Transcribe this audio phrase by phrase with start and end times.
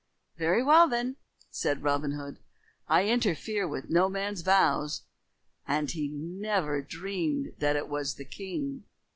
[0.35, 1.17] "Very well, then,"
[1.51, 2.39] said Robin Hood.
[2.87, 5.03] "I interfere with no man's vows."
[5.67, 8.85] And he never dreamed that it was the king.